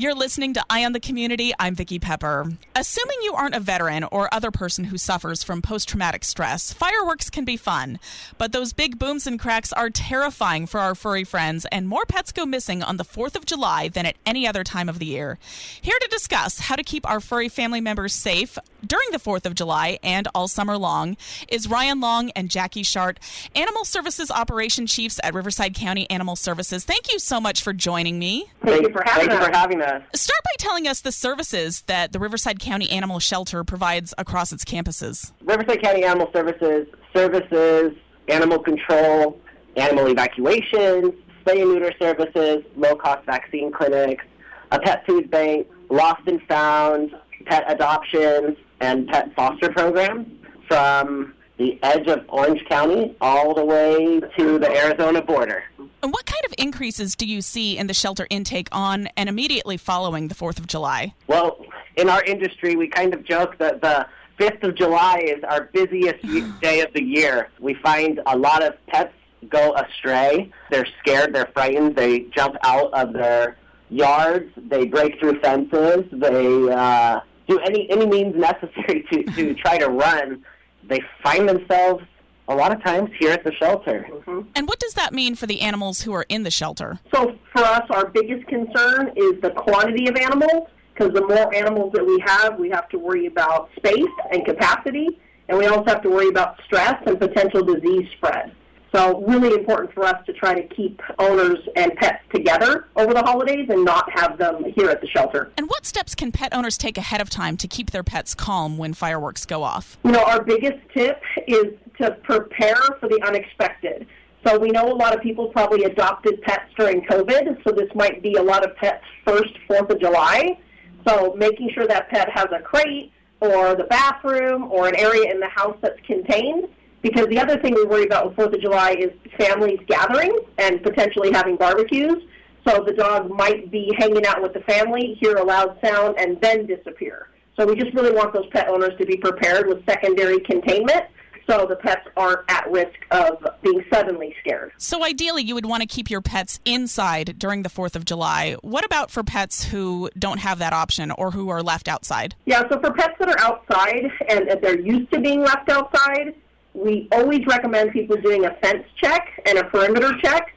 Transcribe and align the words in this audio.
You're 0.00 0.14
listening 0.14 0.54
to 0.54 0.64
Eye 0.70 0.86
on 0.86 0.92
the 0.92 0.98
Community. 0.98 1.52
I'm 1.60 1.74
Vicki 1.74 1.98
Pepper. 1.98 2.50
Assuming 2.74 3.18
you 3.20 3.34
aren't 3.34 3.54
a 3.54 3.60
veteran 3.60 4.02
or 4.04 4.32
other 4.32 4.50
person 4.50 4.84
who 4.84 4.96
suffers 4.96 5.42
from 5.42 5.60
post 5.60 5.90
traumatic 5.90 6.24
stress, 6.24 6.72
fireworks 6.72 7.28
can 7.28 7.44
be 7.44 7.58
fun. 7.58 7.98
But 8.38 8.52
those 8.52 8.72
big 8.72 8.98
booms 8.98 9.26
and 9.26 9.38
cracks 9.38 9.74
are 9.74 9.90
terrifying 9.90 10.64
for 10.64 10.80
our 10.80 10.94
furry 10.94 11.24
friends, 11.24 11.66
and 11.70 11.86
more 11.86 12.06
pets 12.06 12.32
go 12.32 12.46
missing 12.46 12.82
on 12.82 12.96
the 12.96 13.04
4th 13.04 13.36
of 13.36 13.44
July 13.44 13.88
than 13.88 14.06
at 14.06 14.16
any 14.24 14.46
other 14.46 14.64
time 14.64 14.88
of 14.88 15.00
the 15.00 15.04
year. 15.04 15.38
Here 15.82 15.98
to 16.00 16.08
discuss 16.08 16.60
how 16.60 16.76
to 16.76 16.82
keep 16.82 17.06
our 17.06 17.20
furry 17.20 17.50
family 17.50 17.82
members 17.82 18.14
safe 18.14 18.58
during 18.86 19.10
the 19.10 19.18
4th 19.18 19.44
of 19.44 19.54
July 19.54 19.98
and 20.02 20.26
all 20.34 20.48
summer 20.48 20.78
long 20.78 21.18
is 21.46 21.68
Ryan 21.68 22.00
Long 22.00 22.30
and 22.30 22.48
Jackie 22.48 22.84
Schart, 22.84 23.18
Animal 23.54 23.84
Services 23.84 24.30
Operation 24.30 24.86
Chiefs 24.86 25.20
at 25.22 25.34
Riverside 25.34 25.74
County 25.74 26.08
Animal 26.08 26.36
Services. 26.36 26.86
Thank 26.86 27.12
you 27.12 27.18
so 27.18 27.38
much 27.38 27.62
for 27.62 27.74
joining 27.74 28.18
me. 28.18 28.46
Thank 28.64 28.86
you 28.86 28.92
for 28.94 29.02
having 29.04 29.28
Thank 29.28 29.42
us. 29.42 29.46
you 29.46 29.52
for 29.52 29.58
having 29.58 29.82
us. 29.82 29.89
Start 30.14 30.40
by 30.44 30.50
telling 30.58 30.86
us 30.86 31.00
the 31.00 31.12
services 31.12 31.82
that 31.82 32.12
the 32.12 32.18
Riverside 32.18 32.60
County 32.60 32.90
Animal 32.90 33.18
Shelter 33.18 33.64
provides 33.64 34.14
across 34.18 34.52
its 34.52 34.64
campuses. 34.64 35.32
Riverside 35.42 35.82
County 35.82 36.04
Animal 36.04 36.30
Services 36.32 36.86
services 37.14 37.92
animal 38.28 38.58
control, 38.58 39.38
animal 39.76 40.06
evacuations, 40.06 41.12
spay 41.44 41.62
and 41.62 41.70
neuter 41.70 41.92
services, 42.00 42.64
low 42.76 42.94
cost 42.94 43.24
vaccine 43.26 43.72
clinics, 43.72 44.24
a 44.70 44.78
pet 44.78 45.04
food 45.06 45.30
bank, 45.30 45.66
lost 45.88 46.22
and 46.26 46.40
found, 46.48 47.14
pet 47.46 47.64
adoptions, 47.68 48.56
and 48.80 49.08
pet 49.08 49.34
foster 49.34 49.70
programs 49.70 50.26
from 50.68 51.34
the 51.60 51.78
edge 51.82 52.06
of 52.06 52.24
Orange 52.30 52.64
County 52.70 53.14
all 53.20 53.54
the 53.54 53.64
way 53.64 54.18
to 54.38 54.58
the 54.58 54.70
Arizona 54.74 55.20
border. 55.20 55.62
And 56.02 56.10
what 56.10 56.24
kind 56.24 56.42
of 56.46 56.54
increases 56.56 57.14
do 57.14 57.26
you 57.26 57.42
see 57.42 57.76
in 57.76 57.86
the 57.86 57.92
shelter 57.92 58.26
intake 58.30 58.68
on 58.72 59.08
and 59.18 59.28
immediately 59.28 59.76
following 59.76 60.28
the 60.28 60.34
4th 60.34 60.58
of 60.58 60.66
July? 60.66 61.14
Well, 61.26 61.58
in 61.96 62.08
our 62.08 62.24
industry, 62.24 62.76
we 62.76 62.88
kind 62.88 63.12
of 63.12 63.24
joke 63.24 63.58
that 63.58 63.82
the 63.82 64.06
5th 64.38 64.62
of 64.62 64.74
July 64.74 65.22
is 65.22 65.44
our 65.44 65.64
busiest 65.64 66.22
day 66.62 66.80
of 66.80 66.94
the 66.94 67.02
year. 67.02 67.50
We 67.60 67.74
find 67.74 68.22
a 68.24 68.38
lot 68.38 68.62
of 68.62 68.74
pets 68.86 69.12
go 69.50 69.74
astray. 69.74 70.50
They're 70.70 70.88
scared, 71.00 71.34
they're 71.34 71.50
frightened, 71.52 71.94
they 71.94 72.20
jump 72.34 72.56
out 72.64 72.90
of 72.94 73.12
their 73.12 73.58
yards, 73.90 74.50
they 74.56 74.86
break 74.86 75.20
through 75.20 75.40
fences, 75.40 76.04
they 76.10 76.72
uh, 76.72 77.20
do 77.46 77.58
any, 77.58 77.90
any 77.90 78.06
means 78.06 78.34
necessary 78.34 79.04
to, 79.12 79.24
to 79.24 79.54
try 79.62 79.76
to 79.76 79.88
run. 79.88 80.42
They 80.88 81.00
find 81.22 81.48
themselves 81.48 82.04
a 82.48 82.54
lot 82.54 82.72
of 82.72 82.82
times 82.82 83.10
here 83.18 83.30
at 83.30 83.44
the 83.44 83.52
shelter. 83.54 84.06
Mm-hmm. 84.10 84.40
And 84.56 84.66
what 84.66 84.80
does 84.80 84.94
that 84.94 85.12
mean 85.12 85.36
for 85.36 85.46
the 85.46 85.60
animals 85.60 86.02
who 86.02 86.12
are 86.12 86.26
in 86.28 86.42
the 86.42 86.50
shelter? 86.50 86.98
So 87.14 87.36
for 87.52 87.62
us, 87.62 87.82
our 87.90 88.08
biggest 88.08 88.46
concern 88.48 89.12
is 89.16 89.40
the 89.40 89.52
quantity 89.56 90.08
of 90.08 90.16
animals, 90.16 90.68
because 90.92 91.14
the 91.14 91.26
more 91.26 91.54
animals 91.54 91.92
that 91.92 92.04
we 92.04 92.22
have, 92.26 92.58
we 92.58 92.68
have 92.70 92.88
to 92.88 92.98
worry 92.98 93.26
about 93.26 93.70
space 93.76 94.10
and 94.32 94.44
capacity, 94.44 95.20
and 95.48 95.58
we 95.58 95.66
also 95.66 95.84
have 95.86 96.02
to 96.02 96.10
worry 96.10 96.28
about 96.28 96.60
stress 96.64 96.94
and 97.06 97.20
potential 97.20 97.62
disease 97.62 98.08
spread. 98.16 98.52
So 98.94 99.20
really 99.20 99.54
important 99.54 99.94
for 99.94 100.04
us 100.04 100.16
to 100.26 100.32
try 100.32 100.54
to 100.54 100.66
keep 100.74 101.00
owners 101.18 101.58
and 101.76 101.94
pets 101.96 102.24
together 102.34 102.88
over 102.96 103.14
the 103.14 103.22
holidays 103.22 103.68
and 103.68 103.84
not 103.84 104.10
have 104.18 104.36
them 104.36 104.64
here 104.74 104.90
at 104.90 105.00
the 105.00 105.06
shelter. 105.06 105.52
And 105.56 105.68
what 105.68 105.86
steps 105.86 106.14
can 106.16 106.32
pet 106.32 106.52
owners 106.52 106.76
take 106.76 106.98
ahead 106.98 107.20
of 107.20 107.30
time 107.30 107.56
to 107.58 107.68
keep 107.68 107.92
their 107.92 108.02
pets 108.02 108.34
calm 108.34 108.78
when 108.78 108.92
fireworks 108.94 109.46
go 109.46 109.62
off? 109.62 109.96
You 110.04 110.10
know, 110.10 110.24
our 110.24 110.42
biggest 110.42 110.78
tip 110.92 111.22
is 111.46 111.66
to 112.00 112.12
prepare 112.22 112.80
for 112.98 113.08
the 113.08 113.20
unexpected. 113.24 114.06
So 114.44 114.58
we 114.58 114.70
know 114.70 114.90
a 114.90 114.94
lot 114.94 115.14
of 115.14 115.22
people 115.22 115.48
probably 115.48 115.84
adopted 115.84 116.40
pets 116.42 116.72
during 116.76 117.02
COVID, 117.02 117.62
so 117.62 117.72
this 117.72 117.90
might 117.94 118.22
be 118.22 118.34
a 118.34 118.42
lot 118.42 118.64
of 118.64 118.74
pets' 118.76 119.04
first 119.24 119.52
4th 119.68 119.90
of 119.90 120.00
July. 120.00 120.58
So 121.06 121.34
making 121.36 121.70
sure 121.74 121.86
that 121.86 122.08
pet 122.08 122.28
has 122.32 122.46
a 122.50 122.60
crate 122.60 123.12
or 123.40 123.74
the 123.74 123.84
bathroom 123.84 124.70
or 124.70 124.88
an 124.88 124.96
area 124.96 125.30
in 125.30 125.40
the 125.40 125.48
house 125.48 125.76
that's 125.82 126.00
contained. 126.06 126.68
Because 127.02 127.26
the 127.28 127.38
other 127.38 127.58
thing 127.58 127.74
we 127.74 127.84
worry 127.84 128.04
about 128.04 128.28
with 128.28 128.36
4th 128.36 128.54
of 128.54 128.60
July 128.60 128.90
is 128.92 129.10
families 129.38 129.80
gathering 129.86 130.36
and 130.58 130.82
potentially 130.82 131.30
having 131.32 131.56
barbecues. 131.56 132.22
So 132.68 132.84
the 132.86 132.92
dog 132.92 133.30
might 133.30 133.70
be 133.70 133.94
hanging 133.96 134.26
out 134.26 134.42
with 134.42 134.52
the 134.52 134.60
family, 134.60 135.16
hear 135.18 135.36
a 135.36 135.42
loud 135.42 135.78
sound, 135.82 136.16
and 136.18 136.38
then 136.42 136.66
disappear. 136.66 137.28
So 137.58 137.66
we 137.66 137.74
just 137.74 137.94
really 137.94 138.12
want 138.12 138.34
those 138.34 138.46
pet 138.52 138.68
owners 138.68 138.92
to 138.98 139.06
be 139.06 139.16
prepared 139.16 139.66
with 139.66 139.84
secondary 139.86 140.40
containment 140.40 141.04
so 141.48 141.66
the 141.66 141.76
pets 141.76 142.06
aren't 142.16 142.40
at 142.48 142.70
risk 142.70 142.94
of 143.10 143.44
being 143.62 143.82
suddenly 143.92 144.34
scared. 144.40 144.72
So 144.76 145.04
ideally, 145.04 145.42
you 145.42 145.54
would 145.54 145.66
want 145.66 145.80
to 145.80 145.86
keep 145.86 146.08
your 146.10 146.20
pets 146.20 146.60
inside 146.64 147.38
during 147.38 147.62
the 147.62 147.68
4th 147.68 147.96
of 147.96 148.04
July. 148.04 148.56
What 148.62 148.84
about 148.84 149.10
for 149.10 149.24
pets 149.24 149.64
who 149.64 150.10
don't 150.18 150.38
have 150.38 150.58
that 150.58 150.72
option 150.72 151.10
or 151.10 151.32
who 151.32 151.48
are 151.48 151.62
left 151.62 151.88
outside? 151.88 152.36
Yeah, 152.44 152.68
so 152.70 152.78
for 152.78 152.92
pets 152.92 153.14
that 153.18 153.28
are 153.28 153.40
outside 153.40 154.04
and 154.28 154.48
if 154.48 154.60
they're 154.60 154.78
used 154.78 155.10
to 155.12 155.20
being 155.20 155.40
left 155.40 155.68
outside, 155.70 156.34
we 156.74 157.08
always 157.12 157.44
recommend 157.46 157.92
people 157.92 158.16
doing 158.16 158.44
a 158.46 158.54
fence 158.62 158.84
check 158.96 159.28
and 159.46 159.58
a 159.58 159.64
perimeter 159.64 160.12
check. 160.22 160.54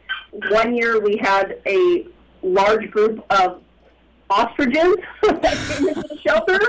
One 0.50 0.75
year 0.75 1.00
we 1.00 1.18
had 1.18 1.59
a 1.66 2.07
large 2.41 2.90
group 2.91 3.24
of 3.29 3.62
ostriches 4.29 4.96
that 5.22 5.57
came 5.68 5.88
into 5.90 6.02
the 6.02 6.19
shelter, 6.25 6.59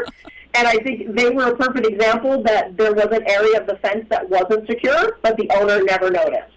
and 0.55 0.69
I 0.69 0.75
think 0.77 1.15
they 1.15 1.31
were 1.31 1.49
a 1.53 1.57
perfect 1.57 1.87
example 1.87 2.43
that 2.45 2.77
there 2.77 2.93
was 2.93 3.07
an 3.07 3.29
area 3.29 3.61
of 3.61 3.67
the 3.67 3.77
fence 3.77 4.07
that 4.11 4.29
wasn't 4.29 4.67
secure, 4.67 5.19
but 5.23 5.37
the 5.37 5.51
owner 5.55 5.83
never 5.83 6.11
noticed. 6.11 6.53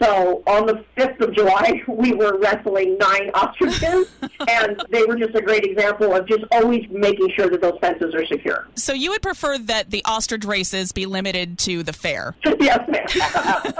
So 0.00 0.42
on 0.46 0.66
the 0.66 0.84
5th 0.96 1.20
of 1.20 1.34
July, 1.34 1.82
we 1.88 2.12
were 2.12 2.38
wrestling 2.38 2.98
nine 2.98 3.30
ostriches, 3.34 4.10
and 4.48 4.82
they 4.90 5.04
were 5.04 5.16
just 5.16 5.34
a 5.34 5.42
great 5.42 5.64
example 5.64 6.14
of 6.14 6.26
just 6.26 6.44
always 6.52 6.86
making 6.90 7.30
sure 7.36 7.48
that 7.48 7.60
those 7.60 7.78
fences 7.80 8.14
are 8.14 8.26
secure. 8.26 8.68
So 8.74 8.92
you 8.92 9.10
would 9.10 9.22
prefer 9.22 9.58
that 9.58 9.90
the 9.90 10.04
ostrich 10.04 10.44
races 10.44 10.92
be 10.92 11.06
limited 11.06 11.58
to 11.60 11.82
the 11.82 11.92
fair? 11.92 12.36
yes, 12.60 12.80
ma'am. 12.88 13.72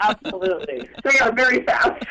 Absolutely. 0.00 0.88
They 1.04 1.18
are 1.18 1.32
very 1.32 1.62
fast. 1.64 2.04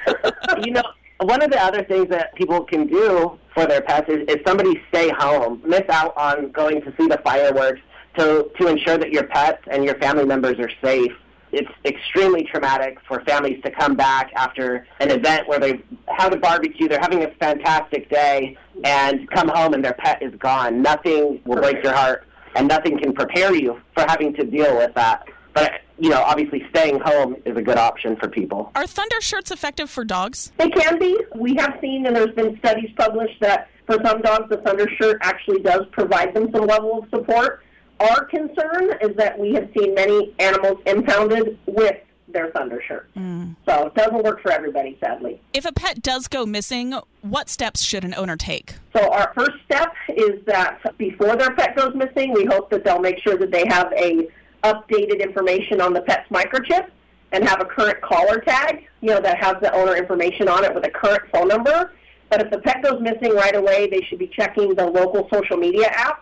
you 0.63 0.71
know, 0.71 0.83
one 1.21 1.41
of 1.41 1.49
the 1.49 1.61
other 1.61 1.83
things 1.83 2.09
that 2.09 2.35
people 2.35 2.63
can 2.63 2.87
do 2.87 3.39
for 3.53 3.65
their 3.65 3.81
pets 3.81 4.09
is, 4.09 4.27
is 4.27 4.37
somebody 4.45 4.81
stay 4.89 5.09
home, 5.17 5.61
miss 5.65 5.83
out 5.89 6.15
on 6.17 6.51
going 6.51 6.81
to 6.81 6.93
see 6.97 7.07
the 7.07 7.19
fireworks 7.23 7.81
to, 8.17 8.49
to 8.59 8.67
ensure 8.67 8.97
that 8.97 9.11
your 9.11 9.23
pets 9.27 9.61
and 9.71 9.83
your 9.83 9.95
family 9.95 10.25
members 10.25 10.59
are 10.59 10.69
safe. 10.83 11.11
It's 11.55 11.71
extremely 11.85 12.43
traumatic 12.43 12.97
for 13.07 13.21
families 13.21 13.63
to 13.63 13.71
come 13.71 13.95
back 13.95 14.29
after 14.35 14.85
an 14.99 15.09
event 15.09 15.47
where 15.47 15.57
they've 15.57 15.81
a 16.19 16.37
barbecue, 16.37 16.89
they're 16.89 16.99
having 16.99 17.23
a 17.23 17.31
fantastic 17.39 18.09
day, 18.09 18.57
and 18.83 19.29
come 19.29 19.47
home 19.47 19.73
and 19.73 19.83
their 19.83 19.93
pet 19.93 20.21
is 20.21 20.33
gone. 20.39 20.81
Nothing 20.81 21.39
will 21.45 21.61
break 21.61 21.81
your 21.81 21.93
heart, 21.93 22.27
and 22.55 22.67
nothing 22.67 22.99
can 22.99 23.13
prepare 23.13 23.55
you 23.55 23.79
for 23.93 24.05
having 24.07 24.33
to 24.33 24.43
deal 24.43 24.75
with 24.75 24.93
that. 24.95 25.27
But, 25.53 25.71
you 25.97 26.09
know, 26.09 26.21
obviously 26.21 26.63
staying 26.71 26.99
home 26.99 27.37
is 27.45 27.55
a 27.55 27.61
good 27.61 27.77
option 27.77 28.17
for 28.17 28.27
people. 28.27 28.71
Are 28.75 28.85
thunder 28.85 29.21
shirts 29.21 29.51
effective 29.51 29.89
for 29.89 30.03
dogs? 30.03 30.51
They 30.57 30.69
can 30.69 30.99
be. 30.99 31.17
We 31.35 31.55
have 31.55 31.77
seen, 31.79 32.05
and 32.05 32.15
there's 32.15 32.35
been 32.35 32.57
studies 32.59 32.89
published 32.97 33.39
that 33.39 33.69
for 33.85 33.97
some 34.03 34.21
dogs, 34.21 34.49
the 34.49 34.57
thunder 34.57 34.89
shirt 34.99 35.19
actually 35.21 35.61
does 35.61 35.83
provide 35.93 36.33
them 36.33 36.49
some 36.51 36.65
level 36.65 37.03
of 37.03 37.09
support. 37.09 37.61
Our 37.99 38.25
concern 38.25 38.97
is 39.01 39.15
that 39.17 39.39
we 39.39 39.53
have 39.53 39.69
seen 39.77 39.93
many 39.95 40.33
animals 40.39 40.79
impounded 40.85 41.57
with 41.65 41.95
their 42.27 42.51
thunder 42.51 42.81
shirt. 42.85 43.09
Hmm. 43.13 43.53
So 43.67 43.87
it 43.87 43.95
doesn't 43.95 44.23
work 44.23 44.41
for 44.41 44.51
everybody, 44.51 44.97
sadly. 44.99 45.41
If 45.53 45.65
a 45.65 45.71
pet 45.71 46.01
does 46.01 46.27
go 46.27 46.45
missing, 46.45 46.93
what 47.21 47.49
steps 47.49 47.81
should 47.81 48.03
an 48.03 48.13
owner 48.13 48.35
take? 48.35 48.75
So 48.95 49.09
our 49.11 49.31
first 49.33 49.57
step 49.63 49.93
is 50.09 50.43
that 50.45 50.79
before 50.97 51.35
their 51.37 51.51
pet 51.51 51.75
goes 51.75 51.95
missing, 51.95 52.33
we 52.33 52.45
hope 52.45 52.69
that 52.71 52.83
they'll 52.83 52.99
make 52.99 53.19
sure 53.19 53.37
that 53.37 53.51
they 53.51 53.65
have 53.67 53.91
a 53.93 54.27
updated 54.63 55.21
information 55.21 55.79
on 55.79 55.93
the 55.93 56.01
pet's 56.01 56.27
microchip 56.29 56.89
and 57.31 57.47
have 57.47 57.61
a 57.61 57.65
current 57.65 58.01
collar 58.01 58.39
tag, 58.39 58.87
you 59.01 59.09
know, 59.09 59.21
that 59.21 59.37
has 59.41 59.55
the 59.61 59.73
owner 59.73 59.95
information 59.95 60.47
on 60.47 60.63
it 60.63 60.73
with 60.73 60.85
a 60.85 60.89
current 60.89 61.23
phone 61.31 61.47
number. 61.47 61.93
But 62.29 62.41
if 62.41 62.51
the 62.51 62.59
pet 62.59 62.83
goes 62.83 63.01
missing 63.01 63.33
right 63.35 63.55
away, 63.55 63.87
they 63.89 64.01
should 64.01 64.19
be 64.19 64.27
checking 64.27 64.73
the 64.75 64.85
local 64.85 65.29
social 65.31 65.57
media 65.57 65.89
apps. 65.91 66.17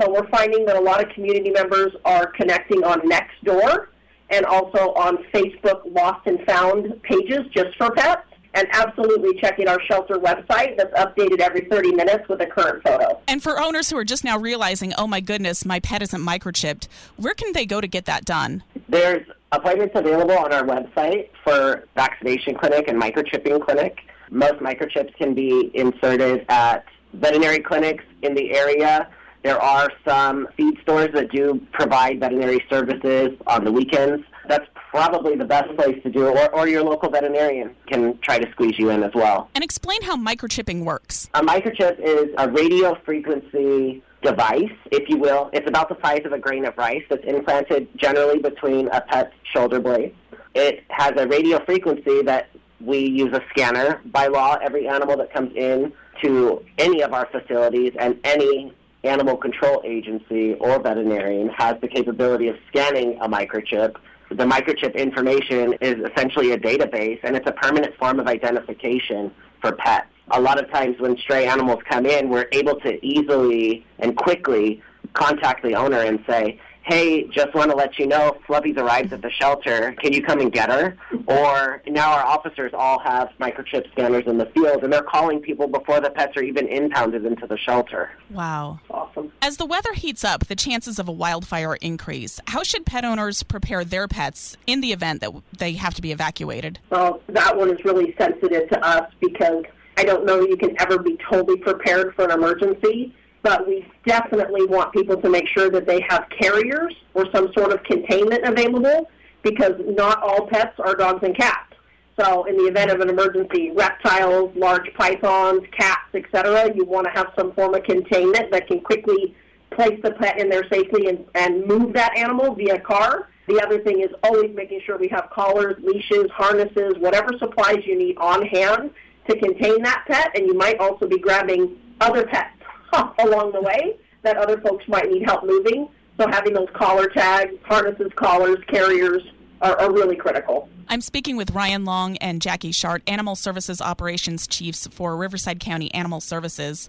So 0.00 0.10
we're 0.10 0.28
finding 0.28 0.66
that 0.66 0.76
a 0.76 0.80
lot 0.80 1.02
of 1.02 1.10
community 1.10 1.50
members 1.50 1.92
are 2.04 2.26
connecting 2.26 2.84
on 2.84 3.00
Nextdoor 3.08 3.86
and 4.30 4.44
also 4.44 4.92
on 4.94 5.18
Facebook 5.32 5.82
Lost 5.94 6.26
and 6.26 6.40
Found 6.46 7.02
pages 7.02 7.46
just 7.54 7.76
for 7.78 7.90
pets 7.92 8.22
and 8.54 8.66
absolutely 8.72 9.38
checking 9.40 9.68
our 9.68 9.80
shelter 9.82 10.14
website 10.14 10.76
that's 10.76 10.92
updated 10.98 11.40
every 11.40 11.62
30 11.70 11.92
minutes 11.92 12.28
with 12.28 12.40
a 12.40 12.46
current 12.46 12.82
photo. 12.82 13.20
And 13.28 13.42
for 13.42 13.60
owners 13.60 13.90
who 13.90 13.98
are 13.98 14.04
just 14.04 14.24
now 14.24 14.38
realizing, 14.38 14.92
oh 14.98 15.06
my 15.06 15.20
goodness, 15.20 15.64
my 15.64 15.78
pet 15.78 16.02
isn't 16.02 16.20
microchipped, 16.20 16.88
where 17.16 17.34
can 17.34 17.52
they 17.52 17.66
go 17.66 17.80
to 17.80 17.86
get 17.86 18.06
that 18.06 18.24
done? 18.24 18.62
There's 18.88 19.26
appointments 19.52 19.94
available 19.94 20.36
on 20.38 20.52
our 20.52 20.64
website 20.64 21.28
for 21.44 21.84
vaccination 21.94 22.54
clinic 22.54 22.88
and 22.88 23.00
microchipping 23.00 23.64
clinic. 23.64 23.98
Most 24.30 24.54
microchips 24.54 25.14
can 25.16 25.34
be 25.34 25.70
inserted 25.74 26.44
at 26.48 26.84
veterinary 27.12 27.60
clinics 27.60 28.04
in 28.22 28.34
the 28.34 28.56
area. 28.56 29.08
There 29.46 29.62
are 29.62 29.88
some 30.04 30.48
feed 30.56 30.76
stores 30.82 31.10
that 31.14 31.30
do 31.30 31.64
provide 31.70 32.18
veterinary 32.18 32.64
services 32.68 33.28
on 33.46 33.64
the 33.64 33.70
weekends. 33.70 34.24
That's 34.48 34.66
probably 34.90 35.36
the 35.36 35.44
best 35.44 35.72
place 35.76 36.02
to 36.02 36.10
do 36.10 36.26
it, 36.26 36.36
or, 36.36 36.52
or 36.52 36.66
your 36.66 36.82
local 36.82 37.08
veterinarian 37.10 37.76
can 37.86 38.18
try 38.22 38.40
to 38.40 38.50
squeeze 38.50 38.76
you 38.76 38.90
in 38.90 39.04
as 39.04 39.12
well. 39.14 39.48
And 39.54 39.62
explain 39.62 40.02
how 40.02 40.16
microchipping 40.16 40.82
works. 40.82 41.30
A 41.34 41.42
microchip 41.42 42.00
is 42.00 42.34
a 42.38 42.50
radio 42.50 42.96
frequency 43.04 44.02
device, 44.20 44.72
if 44.90 45.08
you 45.08 45.16
will. 45.16 45.48
It's 45.52 45.68
about 45.68 45.90
the 45.90 45.96
size 46.04 46.22
of 46.24 46.32
a 46.32 46.40
grain 46.40 46.64
of 46.64 46.76
rice 46.76 47.04
that's 47.08 47.24
implanted 47.24 47.86
generally 47.96 48.40
between 48.40 48.88
a 48.88 49.00
pet's 49.00 49.32
shoulder 49.54 49.78
blade. 49.78 50.12
It 50.56 50.82
has 50.88 51.12
a 51.16 51.28
radio 51.28 51.64
frequency 51.64 52.20
that 52.22 52.48
we 52.80 52.98
use 52.98 53.32
a 53.32 53.42
scanner. 53.50 54.00
By 54.06 54.26
law, 54.26 54.56
every 54.60 54.88
animal 54.88 55.16
that 55.18 55.32
comes 55.32 55.52
in 55.54 55.92
to 56.24 56.64
any 56.78 57.02
of 57.02 57.12
our 57.12 57.28
facilities 57.30 57.92
and 57.96 58.18
any 58.24 58.74
animal 59.08 59.36
control 59.36 59.82
agency 59.84 60.54
or 60.54 60.80
veterinarian 60.80 61.48
has 61.50 61.76
the 61.80 61.88
capability 61.88 62.48
of 62.48 62.56
scanning 62.68 63.18
a 63.20 63.28
microchip. 63.28 63.96
The 64.30 64.44
microchip 64.44 64.94
information 64.94 65.74
is 65.80 65.96
essentially 66.10 66.52
a 66.52 66.58
database 66.58 67.20
and 67.22 67.36
it's 67.36 67.46
a 67.46 67.52
permanent 67.52 67.96
form 67.96 68.18
of 68.18 68.26
identification 68.26 69.32
for 69.60 69.72
pets. 69.72 70.08
A 70.32 70.40
lot 70.40 70.62
of 70.62 70.70
times 70.70 70.96
when 70.98 71.16
stray 71.18 71.46
animals 71.46 71.80
come 71.88 72.06
in, 72.06 72.28
we're 72.28 72.48
able 72.52 72.80
to 72.80 73.04
easily 73.06 73.86
and 74.00 74.16
quickly 74.16 74.82
contact 75.12 75.62
the 75.62 75.74
owner 75.74 76.00
and 76.00 76.22
say, 76.28 76.60
hey, 76.86 77.24
just 77.24 77.52
want 77.52 77.70
to 77.70 77.76
let 77.76 77.98
you 77.98 78.06
know 78.06 78.36
Flubby's 78.48 78.78
arrived 78.78 79.12
at 79.12 79.20
the 79.20 79.30
shelter. 79.30 79.94
Can 80.00 80.12
you 80.12 80.22
come 80.22 80.40
and 80.40 80.52
get 80.52 80.70
her? 80.70 80.96
Or 81.26 81.82
now 81.86 82.12
our 82.12 82.24
officers 82.24 82.72
all 82.72 83.00
have 83.00 83.30
microchip 83.40 83.90
scanners 83.92 84.24
in 84.26 84.38
the 84.38 84.46
field, 84.46 84.84
and 84.84 84.92
they're 84.92 85.02
calling 85.02 85.40
people 85.40 85.66
before 85.66 86.00
the 86.00 86.10
pets 86.10 86.36
are 86.36 86.42
even 86.42 86.68
impounded 86.68 87.26
into 87.26 87.46
the 87.46 87.58
shelter. 87.58 88.10
Wow. 88.30 88.78
Awesome. 88.88 89.32
As 89.42 89.56
the 89.56 89.66
weather 89.66 89.94
heats 89.94 90.22
up, 90.24 90.46
the 90.46 90.54
chances 90.54 91.00
of 91.00 91.08
a 91.08 91.12
wildfire 91.12 91.74
increase. 91.80 92.40
How 92.46 92.62
should 92.62 92.86
pet 92.86 93.04
owners 93.04 93.42
prepare 93.42 93.84
their 93.84 94.06
pets 94.06 94.56
in 94.66 94.80
the 94.80 94.92
event 94.92 95.20
that 95.22 95.32
they 95.58 95.72
have 95.72 95.94
to 95.94 96.02
be 96.02 96.12
evacuated? 96.12 96.78
Well, 96.90 97.20
that 97.28 97.56
one 97.56 97.70
is 97.70 97.84
really 97.84 98.14
sensitive 98.16 98.68
to 98.68 98.86
us 98.86 99.10
because 99.20 99.64
I 99.96 100.04
don't 100.04 100.24
know 100.24 100.40
you 100.42 100.56
can 100.56 100.80
ever 100.80 100.98
be 100.98 101.18
totally 101.28 101.58
prepared 101.58 102.14
for 102.14 102.26
an 102.26 102.30
emergency, 102.30 103.14
but 103.46 103.64
we 103.64 103.86
definitely 104.04 104.66
want 104.66 104.92
people 104.92 105.16
to 105.16 105.30
make 105.30 105.46
sure 105.46 105.70
that 105.70 105.86
they 105.86 106.00
have 106.08 106.26
carriers 106.40 106.92
or 107.14 107.26
some 107.32 107.48
sort 107.56 107.72
of 107.72 107.80
containment 107.84 108.42
available 108.42 109.08
because 109.44 109.74
not 109.86 110.20
all 110.20 110.48
pets 110.48 110.72
are 110.80 110.96
dogs 110.96 111.20
and 111.22 111.36
cats. 111.36 111.72
So 112.18 112.42
in 112.46 112.56
the 112.56 112.64
event 112.64 112.90
of 112.90 112.98
an 112.98 113.08
emergency, 113.08 113.70
reptiles, 113.70 114.50
large 114.56 114.92
pythons, 114.94 115.62
cats, 115.70 116.12
etc., 116.12 116.72
you 116.74 116.84
want 116.84 117.06
to 117.06 117.12
have 117.12 117.28
some 117.38 117.52
form 117.52 117.74
of 117.74 117.84
containment 117.84 118.50
that 118.50 118.66
can 118.66 118.80
quickly 118.80 119.36
place 119.70 120.00
the 120.02 120.10
pet 120.10 120.40
in 120.40 120.48
there 120.48 120.64
safely 120.68 121.06
and, 121.06 121.24
and 121.36 121.64
move 121.68 121.92
that 121.92 122.18
animal 122.18 122.52
via 122.52 122.80
car. 122.80 123.28
The 123.46 123.62
other 123.64 123.78
thing 123.84 124.00
is 124.00 124.10
always 124.24 124.56
making 124.56 124.80
sure 124.84 124.98
we 124.98 125.06
have 125.08 125.30
collars, 125.32 125.76
leashes, 125.84 126.28
harnesses, 126.32 126.94
whatever 126.98 127.28
supplies 127.38 127.78
you 127.86 127.96
need 127.96 128.16
on 128.16 128.44
hand 128.46 128.90
to 129.28 129.38
contain 129.38 129.84
that 129.84 130.02
pet, 130.08 130.36
and 130.36 130.48
you 130.48 130.54
might 130.54 130.80
also 130.80 131.06
be 131.06 131.20
grabbing 131.20 131.76
other 132.00 132.26
pets 132.26 132.55
along 133.18 133.52
the 133.52 133.60
way 133.60 133.96
that 134.22 134.36
other 134.36 134.60
folks 134.60 134.86
might 134.88 135.10
need 135.10 135.24
help 135.24 135.44
moving. 135.44 135.88
So 136.18 136.26
having 136.28 136.54
those 136.54 136.68
collar 136.74 137.08
tags, 137.08 137.54
harnesses, 137.64 138.10
collars, 138.16 138.58
carriers 138.68 139.22
are, 139.60 139.78
are 139.78 139.92
really 139.92 140.16
critical. 140.16 140.68
I'm 140.88 141.00
speaking 141.00 141.36
with 141.36 141.50
Ryan 141.50 141.84
Long 141.84 142.16
and 142.18 142.40
Jackie 142.40 142.72
Schart, 142.72 143.02
Animal 143.06 143.34
Services 143.34 143.80
Operations 143.80 144.46
Chiefs 144.46 144.86
for 144.86 145.16
Riverside 145.16 145.60
County 145.60 145.92
Animal 145.92 146.20
Services. 146.20 146.88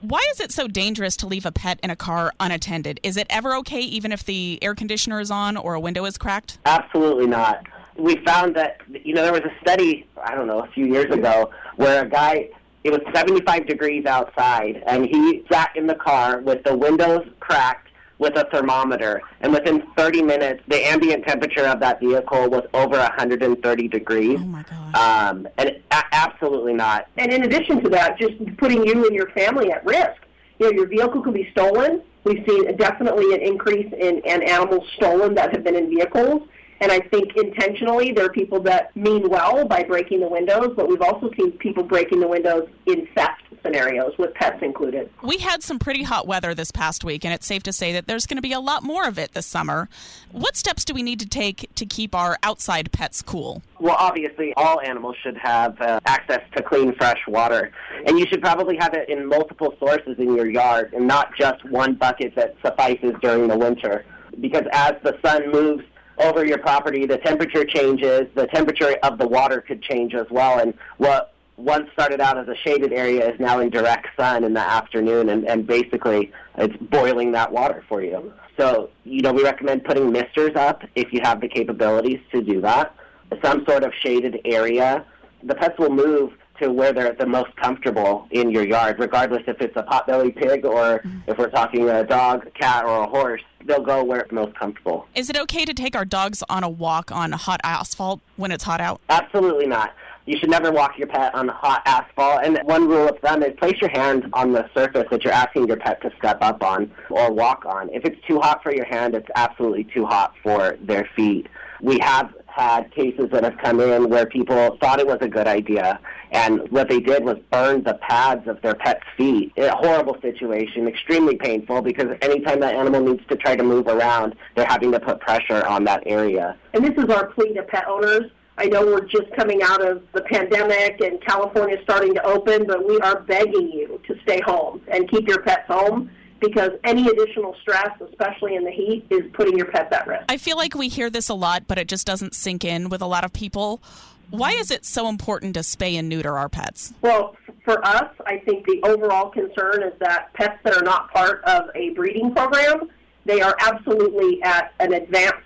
Why 0.00 0.24
is 0.32 0.40
it 0.40 0.52
so 0.52 0.68
dangerous 0.68 1.16
to 1.18 1.26
leave 1.26 1.46
a 1.46 1.52
pet 1.52 1.80
in 1.82 1.90
a 1.90 1.96
car 1.96 2.32
unattended? 2.38 3.00
Is 3.02 3.16
it 3.16 3.26
ever 3.30 3.54
okay 3.56 3.80
even 3.80 4.12
if 4.12 4.24
the 4.24 4.58
air 4.62 4.74
conditioner 4.74 5.20
is 5.20 5.30
on 5.30 5.56
or 5.56 5.74
a 5.74 5.80
window 5.80 6.04
is 6.04 6.18
cracked? 6.18 6.58
Absolutely 6.64 7.26
not. 7.26 7.66
We 7.96 8.16
found 8.24 8.54
that, 8.54 8.80
you 9.04 9.12
know, 9.12 9.22
there 9.22 9.32
was 9.32 9.42
a 9.42 9.52
study, 9.60 10.06
I 10.22 10.36
don't 10.36 10.46
know, 10.46 10.60
a 10.60 10.68
few 10.68 10.86
years 10.86 11.12
ago, 11.12 11.50
where 11.76 12.04
a 12.04 12.08
guy, 12.08 12.50
it 12.84 12.90
was 12.90 13.00
75 13.12 13.66
degrees 13.66 14.06
outside, 14.06 14.82
and 14.86 15.04
he 15.04 15.44
sat 15.50 15.70
in 15.76 15.86
the 15.86 15.94
car 15.94 16.40
with 16.40 16.62
the 16.64 16.76
windows 16.76 17.26
cracked 17.40 17.88
with 18.18 18.36
a 18.36 18.44
thermometer, 18.50 19.22
and 19.40 19.52
within 19.52 19.82
30 19.96 20.22
minutes, 20.22 20.62
the 20.66 20.84
ambient 20.88 21.24
temperature 21.24 21.66
of 21.66 21.78
that 21.80 22.00
vehicle 22.00 22.50
was 22.50 22.64
over 22.74 22.98
130 22.98 23.88
degrees. 23.88 24.38
Oh 24.40 24.44
my 24.44 24.64
God. 24.64 24.96
Um, 24.96 25.48
and 25.56 25.68
it, 25.68 25.84
a- 25.92 26.04
absolutely 26.12 26.74
not. 26.74 27.06
And 27.16 27.32
in 27.32 27.44
addition 27.44 27.82
to 27.84 27.88
that, 27.90 28.18
just 28.18 28.34
putting 28.56 28.84
you 28.84 29.06
and 29.06 29.14
your 29.14 29.30
family 29.30 29.70
at 29.70 29.84
risk. 29.84 30.20
You 30.58 30.66
know, 30.66 30.72
your 30.72 30.86
vehicle 30.88 31.22
could 31.22 31.34
be 31.34 31.48
stolen. 31.52 32.02
We've 32.24 32.44
seen 32.48 32.76
definitely 32.76 33.32
an 33.34 33.40
increase 33.40 33.92
in, 33.92 34.18
in 34.24 34.42
animals 34.42 34.84
stolen 34.96 35.34
that 35.36 35.52
have 35.52 35.62
been 35.62 35.76
in 35.76 35.88
vehicles. 35.88 36.42
And 36.80 36.92
I 36.92 37.00
think 37.00 37.36
intentionally 37.36 38.12
there 38.12 38.26
are 38.26 38.32
people 38.32 38.60
that 38.62 38.94
mean 38.96 39.28
well 39.28 39.64
by 39.66 39.82
breaking 39.82 40.20
the 40.20 40.28
windows, 40.28 40.72
but 40.76 40.88
we've 40.88 41.02
also 41.02 41.30
seen 41.36 41.52
people 41.52 41.82
breaking 41.82 42.20
the 42.20 42.28
windows 42.28 42.68
in 42.86 43.08
theft 43.14 43.42
scenarios 43.64 44.16
with 44.18 44.32
pets 44.34 44.62
included. 44.62 45.10
We 45.22 45.38
had 45.38 45.62
some 45.62 45.78
pretty 45.78 46.02
hot 46.04 46.26
weather 46.26 46.54
this 46.54 46.70
past 46.70 47.04
week, 47.04 47.24
and 47.24 47.34
it's 47.34 47.46
safe 47.46 47.62
to 47.64 47.72
say 47.72 47.92
that 47.92 48.06
there's 48.06 48.26
going 48.26 48.36
to 48.36 48.42
be 48.42 48.52
a 48.52 48.60
lot 48.60 48.82
more 48.82 49.06
of 49.06 49.18
it 49.18 49.32
this 49.32 49.46
summer. 49.46 49.88
What 50.30 50.56
steps 50.56 50.84
do 50.84 50.94
we 50.94 51.02
need 51.02 51.20
to 51.20 51.26
take 51.26 51.74
to 51.74 51.86
keep 51.86 52.14
our 52.14 52.38
outside 52.42 52.92
pets 52.92 53.22
cool? 53.22 53.62
Well, 53.80 53.96
obviously, 53.98 54.52
all 54.56 54.80
animals 54.80 55.16
should 55.22 55.36
have 55.38 55.80
uh, 55.80 56.00
access 56.06 56.42
to 56.56 56.62
clean, 56.62 56.94
fresh 56.94 57.20
water. 57.26 57.72
And 58.06 58.18
you 58.18 58.26
should 58.26 58.40
probably 58.40 58.76
have 58.76 58.94
it 58.94 59.08
in 59.08 59.26
multiple 59.26 59.74
sources 59.78 60.16
in 60.18 60.34
your 60.34 60.48
yard 60.48 60.92
and 60.94 61.06
not 61.06 61.36
just 61.36 61.64
one 61.70 61.94
bucket 61.94 62.34
that 62.36 62.56
suffices 62.64 63.14
during 63.22 63.48
the 63.48 63.58
winter. 63.58 64.04
Because 64.40 64.64
as 64.72 64.94
the 65.02 65.18
sun 65.24 65.50
moves 65.50 65.82
over 66.20 66.44
your 66.44 66.58
property, 66.58 67.06
the 67.06 67.18
temperature 67.18 67.64
changes, 67.64 68.22
the 68.34 68.46
temperature 68.48 68.96
of 69.02 69.18
the 69.18 69.26
water 69.26 69.60
could 69.60 69.82
change 69.82 70.14
as 70.14 70.26
well. 70.30 70.58
And 70.58 70.74
what 70.96 71.34
once 71.56 71.90
started 71.92 72.20
out 72.20 72.38
as 72.38 72.48
a 72.48 72.56
shaded 72.56 72.92
area 72.92 73.28
is 73.30 73.38
now 73.40 73.58
in 73.60 73.70
direct 73.70 74.08
sun 74.16 74.44
in 74.44 74.54
the 74.54 74.60
afternoon, 74.60 75.28
and, 75.28 75.44
and 75.44 75.66
basically 75.66 76.32
it's 76.56 76.76
boiling 76.76 77.32
that 77.32 77.50
water 77.50 77.84
for 77.88 78.02
you. 78.02 78.32
So, 78.56 78.90
you 79.04 79.22
know, 79.22 79.32
we 79.32 79.42
recommend 79.44 79.84
putting 79.84 80.10
misters 80.10 80.54
up 80.56 80.82
if 80.94 81.12
you 81.12 81.20
have 81.22 81.40
the 81.40 81.48
capabilities 81.48 82.20
to 82.32 82.42
do 82.42 82.60
that. 82.60 82.94
Some 83.42 83.64
sort 83.66 83.84
of 83.84 83.92
shaded 83.94 84.40
area. 84.44 85.04
The 85.42 85.54
pets 85.54 85.78
will 85.78 85.90
move 85.90 86.32
to 86.60 86.70
where 86.70 86.92
they're 86.92 87.14
the 87.14 87.26
most 87.26 87.54
comfortable 87.56 88.26
in 88.30 88.50
your 88.50 88.66
yard, 88.66 88.98
regardless 88.98 89.42
if 89.46 89.60
it's 89.60 89.76
a 89.76 89.82
potbelly 89.82 90.34
pig 90.34 90.64
or 90.64 91.02
if 91.26 91.38
we're 91.38 91.50
talking 91.50 91.88
a 91.88 92.04
dog, 92.04 92.46
cat, 92.54 92.84
or 92.84 93.04
a 93.04 93.06
horse. 93.06 93.42
They'll 93.64 93.82
go 93.82 94.02
where 94.02 94.20
it's 94.20 94.32
most 94.32 94.54
comfortable. 94.56 95.06
Is 95.14 95.28
it 95.28 95.36
okay 95.36 95.64
to 95.64 95.74
take 95.74 95.94
our 95.94 96.04
dogs 96.04 96.42
on 96.48 96.64
a 96.64 96.68
walk 96.68 97.12
on 97.12 97.32
hot 97.32 97.60
asphalt 97.64 98.20
when 98.36 98.50
it's 98.50 98.64
hot 98.64 98.80
out? 98.80 99.00
Absolutely 99.08 99.66
not. 99.66 99.92
You 100.26 100.36
should 100.38 100.50
never 100.50 100.70
walk 100.70 100.98
your 100.98 101.06
pet 101.06 101.34
on 101.34 101.48
hot 101.48 101.82
asphalt. 101.86 102.44
And 102.44 102.58
one 102.64 102.86
rule 102.86 103.08
of 103.08 103.18
thumb 103.20 103.42
is 103.42 103.54
place 103.58 103.80
your 103.80 103.90
hand 103.90 104.28
on 104.34 104.52
the 104.52 104.68
surface 104.74 105.06
that 105.10 105.24
you're 105.24 105.32
asking 105.32 105.68
your 105.68 105.78
pet 105.78 106.02
to 106.02 106.10
step 106.18 106.38
up 106.42 106.62
on 106.62 106.90
or 107.08 107.32
walk 107.32 107.64
on. 107.64 107.88
If 107.94 108.04
it's 108.04 108.20
too 108.26 108.38
hot 108.38 108.62
for 108.62 108.74
your 108.74 108.84
hand, 108.84 109.14
it's 109.14 109.28
absolutely 109.34 109.84
too 109.84 110.04
hot 110.04 110.34
for 110.42 110.76
their 110.82 111.08
feet. 111.16 111.48
We 111.80 111.98
have 112.00 112.34
had 112.58 112.90
cases 112.90 113.30
that 113.30 113.44
have 113.44 113.56
come 113.58 113.80
in 113.80 114.10
where 114.10 114.26
people 114.26 114.76
thought 114.80 114.98
it 114.98 115.06
was 115.06 115.18
a 115.20 115.28
good 115.28 115.46
idea, 115.46 116.00
and 116.32 116.68
what 116.70 116.88
they 116.88 116.98
did 117.00 117.24
was 117.24 117.38
burn 117.50 117.84
the 117.84 117.94
pads 117.94 118.48
of 118.48 118.60
their 118.62 118.74
pet's 118.74 119.04
feet. 119.16 119.52
A 119.56 119.70
horrible 119.74 120.16
situation, 120.20 120.88
extremely 120.88 121.36
painful 121.36 121.82
because 121.82 122.16
anytime 122.20 122.60
that 122.60 122.74
animal 122.74 123.00
needs 123.00 123.24
to 123.28 123.36
try 123.36 123.54
to 123.54 123.62
move 123.62 123.86
around, 123.86 124.34
they're 124.56 124.66
having 124.66 124.90
to 124.92 125.00
put 125.00 125.20
pressure 125.20 125.64
on 125.66 125.84
that 125.84 126.02
area. 126.06 126.56
And 126.74 126.84
this 126.84 127.02
is 127.02 127.10
our 127.10 127.28
plea 127.28 127.54
to 127.54 127.62
pet 127.62 127.86
owners. 127.86 128.30
I 128.58 128.66
know 128.66 128.84
we're 128.84 129.06
just 129.06 129.30
coming 129.36 129.62
out 129.62 129.84
of 129.86 130.02
the 130.12 130.22
pandemic 130.22 131.00
and 131.00 131.20
California 131.22 131.76
is 131.76 131.82
starting 131.84 132.12
to 132.14 132.22
open, 132.24 132.66
but 132.66 132.86
we 132.86 132.98
are 132.98 133.20
begging 133.20 133.70
you 133.70 134.00
to 134.08 134.18
stay 134.22 134.40
home 134.40 134.82
and 134.88 135.08
keep 135.08 135.28
your 135.28 135.42
pets 135.42 135.68
home 135.68 136.10
because 136.40 136.70
any 136.84 137.08
additional 137.08 137.54
stress, 137.60 137.90
especially 138.00 138.54
in 138.54 138.64
the 138.64 138.70
heat, 138.70 139.04
is 139.10 139.22
putting 139.32 139.56
your 139.56 139.66
pets 139.66 139.92
at 139.92 140.06
risk. 140.06 140.24
I 140.28 140.36
feel 140.36 140.56
like 140.56 140.74
we 140.74 140.88
hear 140.88 141.10
this 141.10 141.28
a 141.28 141.34
lot, 141.34 141.66
but 141.66 141.78
it 141.78 141.88
just 141.88 142.06
doesn't 142.06 142.34
sink 142.34 142.64
in 142.64 142.88
with 142.88 143.02
a 143.02 143.06
lot 143.06 143.24
of 143.24 143.32
people. 143.32 143.82
Why 144.30 144.52
is 144.52 144.70
it 144.70 144.84
so 144.84 145.08
important 145.08 145.54
to 145.54 145.60
spay 145.60 145.98
and 145.98 146.08
neuter 146.08 146.36
our 146.36 146.48
pets? 146.48 146.92
Well, 147.00 147.36
for 147.64 147.84
us, 147.84 148.10
I 148.26 148.38
think 148.38 148.66
the 148.66 148.80
overall 148.84 149.30
concern 149.30 149.82
is 149.82 149.92
that 150.00 150.32
pets 150.34 150.58
that 150.64 150.74
are 150.74 150.82
not 150.82 151.10
part 151.12 151.42
of 151.44 151.70
a 151.74 151.90
breeding 151.90 152.34
program, 152.34 152.90
they 153.24 153.40
are 153.40 153.56
absolutely 153.60 154.42
at 154.42 154.72
an 154.80 154.92
advanced 154.92 155.36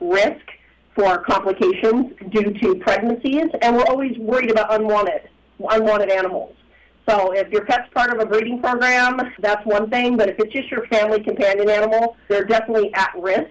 risk 0.00 0.40
for 0.94 1.18
complications 1.18 2.12
due 2.30 2.52
to 2.52 2.74
pregnancies, 2.76 3.44
and 3.62 3.76
we're 3.76 3.86
always 3.86 4.16
worried 4.18 4.50
about 4.50 4.72
unwanted 4.74 5.28
unwanted 5.68 6.10
animals. 6.10 6.54
So 7.08 7.32
if 7.32 7.48
your 7.50 7.64
pet's 7.64 7.92
part 7.92 8.12
of 8.12 8.20
a 8.20 8.26
breeding 8.26 8.60
program, 8.60 9.20
that's 9.40 9.64
one 9.66 9.90
thing, 9.90 10.16
but 10.16 10.28
if 10.28 10.38
it's 10.38 10.52
just 10.52 10.70
your 10.70 10.86
family 10.86 11.22
companion 11.22 11.68
animal, 11.68 12.16
they're 12.28 12.44
definitely 12.44 12.92
at 12.94 13.12
risk 13.18 13.50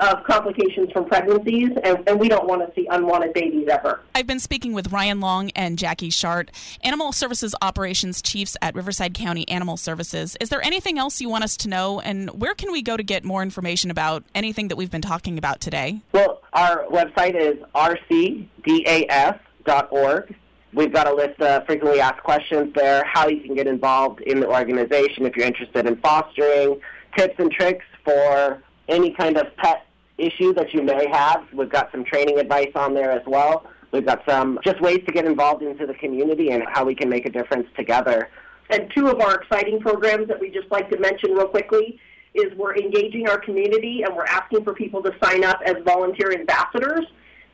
of 0.00 0.24
complications 0.24 0.90
from 0.92 1.04
pregnancies, 1.04 1.68
and, 1.84 2.02
and, 2.08 2.18
we 2.18 2.28
don't 2.28 2.46
want 2.46 2.66
to 2.66 2.74
see 2.74 2.86
unwanted 2.90 3.34
babies 3.34 3.68
ever. 3.70 4.00
I've 4.14 4.26
been 4.26 4.40
speaking 4.40 4.72
with 4.72 4.90
Ryan 4.90 5.20
Long 5.20 5.50
and 5.50 5.78
Jackie 5.78 6.08
Schart, 6.08 6.50
Animal 6.82 7.12
Services 7.12 7.54
Operations 7.60 8.22
Chiefs 8.22 8.56
at 8.62 8.74
Riverside 8.74 9.12
County 9.12 9.46
Animal 9.48 9.76
Services. 9.76 10.38
Is 10.40 10.48
there 10.48 10.64
anything 10.64 10.98
else 10.98 11.20
you 11.20 11.28
want 11.28 11.44
us 11.44 11.54
to 11.58 11.68
know, 11.68 12.00
and 12.00 12.30
where 12.30 12.54
can 12.54 12.72
we 12.72 12.80
go 12.80 12.96
to 12.96 13.02
get 13.02 13.24
more 13.24 13.42
information 13.42 13.90
about 13.90 14.24
anything 14.34 14.68
that 14.68 14.76
we've 14.76 14.90
been 14.90 15.02
talking 15.02 15.36
about 15.36 15.60
today? 15.60 16.00
Well, 16.12 16.40
our 16.54 16.86
website 16.86 17.34
is 17.34 17.58
rcdas.org. 17.74 18.48
We've 20.72 20.92
got 20.92 21.08
a 21.08 21.14
list 21.14 21.40
of 21.40 21.66
frequently 21.66 22.00
asked 22.00 22.22
questions 22.22 22.72
there, 22.74 23.04
how 23.04 23.28
you 23.28 23.40
can 23.40 23.54
get 23.54 23.66
involved 23.66 24.20
in 24.20 24.38
the 24.38 24.46
organization 24.46 25.26
if 25.26 25.36
you're 25.36 25.46
interested 25.46 25.86
in 25.86 25.96
fostering, 25.96 26.80
tips 27.16 27.34
and 27.38 27.50
tricks 27.50 27.84
for 28.04 28.62
any 28.88 29.12
kind 29.12 29.36
of 29.36 29.54
pet 29.56 29.86
issue 30.16 30.52
that 30.54 30.72
you 30.72 30.82
may 30.82 31.08
have. 31.10 31.44
We've 31.52 31.68
got 31.68 31.90
some 31.90 32.04
training 32.04 32.38
advice 32.38 32.70
on 32.76 32.94
there 32.94 33.10
as 33.10 33.22
well. 33.26 33.66
We've 33.92 34.06
got 34.06 34.22
some 34.28 34.60
just 34.62 34.80
ways 34.80 35.00
to 35.06 35.12
get 35.12 35.24
involved 35.24 35.62
into 35.62 35.86
the 35.86 35.94
community 35.94 36.50
and 36.50 36.62
how 36.68 36.84
we 36.84 36.94
can 36.94 37.08
make 37.08 37.26
a 37.26 37.30
difference 37.30 37.66
together. 37.76 38.30
And 38.70 38.90
two 38.94 39.08
of 39.08 39.20
our 39.20 39.40
exciting 39.40 39.80
programs 39.80 40.28
that 40.28 40.40
we 40.40 40.50
just 40.50 40.70
like 40.70 40.88
to 40.90 40.98
mention 41.00 41.32
real 41.32 41.48
quickly 41.48 41.98
is 42.34 42.54
we're 42.56 42.76
engaging 42.76 43.28
our 43.28 43.38
community 43.38 44.02
and 44.04 44.14
we're 44.14 44.26
asking 44.26 44.62
for 44.62 44.72
people 44.72 45.02
to 45.02 45.12
sign 45.20 45.42
up 45.42 45.60
as 45.66 45.74
volunteer 45.84 46.32
ambassadors. 46.32 47.04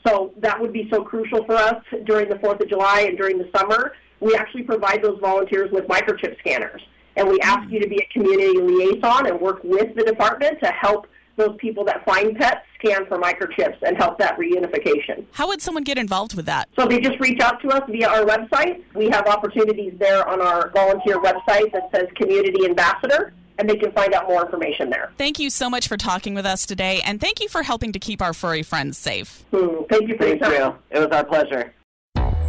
So 0.06 0.32
that 0.38 0.60
would 0.60 0.72
be 0.72 0.88
so 0.92 1.02
crucial 1.02 1.44
for 1.44 1.54
us 1.54 1.82
during 2.04 2.28
the 2.28 2.36
4th 2.36 2.60
of 2.60 2.68
July 2.68 3.00
and 3.08 3.18
during 3.18 3.38
the 3.38 3.50
summer. 3.56 3.92
We 4.20 4.34
actually 4.34 4.62
provide 4.62 5.02
those 5.02 5.18
volunteers 5.20 5.70
with 5.72 5.86
microchip 5.88 6.38
scanners. 6.38 6.80
And 7.16 7.28
we 7.28 7.40
ask 7.40 7.70
you 7.70 7.80
to 7.80 7.88
be 7.88 7.96
a 7.96 8.12
community 8.12 8.58
liaison 8.60 9.26
and 9.26 9.40
work 9.40 9.60
with 9.64 9.94
the 9.96 10.04
department 10.04 10.60
to 10.62 10.70
help 10.70 11.06
those 11.36 11.56
people 11.58 11.84
that 11.84 12.04
find 12.04 12.36
pets 12.36 12.60
scan 12.78 13.06
for 13.06 13.18
microchips 13.18 13.76
and 13.82 13.96
help 13.96 14.18
that 14.18 14.38
reunification. 14.38 15.24
How 15.32 15.48
would 15.48 15.60
someone 15.60 15.82
get 15.82 15.98
involved 15.98 16.34
with 16.34 16.46
that? 16.46 16.68
So 16.78 16.86
they 16.86 17.00
just 17.00 17.18
reach 17.20 17.40
out 17.40 17.60
to 17.62 17.68
us 17.68 17.82
via 17.88 18.08
our 18.08 18.24
website. 18.24 18.82
We 18.94 19.10
have 19.10 19.26
opportunities 19.26 19.94
there 19.98 20.26
on 20.26 20.40
our 20.40 20.70
volunteer 20.70 21.20
website 21.20 21.72
that 21.72 21.90
says 21.94 22.06
Community 22.14 22.64
Ambassador 22.64 23.34
and 23.58 23.68
they 23.68 23.76
can 23.76 23.92
find 23.92 24.14
out 24.14 24.28
more 24.28 24.44
information 24.44 24.90
there. 24.90 25.12
Thank 25.18 25.38
you 25.38 25.50
so 25.50 25.70
much 25.70 25.88
for 25.88 25.96
talking 25.96 26.34
with 26.34 26.46
us 26.46 26.66
today, 26.66 27.00
and 27.04 27.20
thank 27.20 27.40
you 27.40 27.48
for 27.48 27.62
helping 27.62 27.92
to 27.92 27.98
keep 27.98 28.22
our 28.22 28.32
furry 28.32 28.62
friends 28.62 28.98
safe. 28.98 29.44
Mm, 29.52 29.88
thank 29.88 30.08
you 30.08 30.16
for 30.16 30.24
thank 30.24 30.40
your 30.40 30.50
time. 30.50 30.78
You. 30.92 30.98
It 30.98 31.00
was 31.00 31.08
our 31.16 31.24
pleasure. 31.24 31.72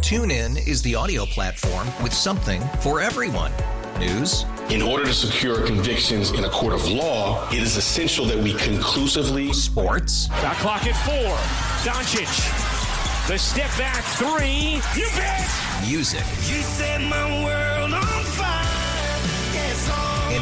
TuneIn 0.01 0.67
is 0.67 0.81
the 0.83 0.95
audio 0.95 1.25
platform 1.25 1.87
with 2.03 2.13
something 2.13 2.61
for 2.81 3.01
everyone. 3.01 3.51
News. 3.99 4.45
In 4.69 4.81
order 4.81 5.05
to 5.05 5.13
secure 5.13 5.65
convictions 5.65 6.31
in 6.31 6.45
a 6.45 6.49
court 6.49 6.73
of 6.73 6.87
law, 6.87 7.49
it 7.49 7.59
is 7.59 7.77
essential 7.77 8.25
that 8.25 8.37
we 8.37 8.53
conclusively. 8.53 9.51
Sports. 9.53 10.27
The 10.27 10.53
clock 10.59 10.85
at 10.85 10.95
four. 11.05 11.35
Doncic. 11.83 13.27
The 13.27 13.37
step 13.37 13.71
back 13.77 14.03
three. 14.15 14.81
You 14.95 15.09
bet. 15.15 15.49
Music. 15.87 16.19
You 16.19 16.61
set 16.61 17.01
my 17.01 17.43
world 17.43 17.66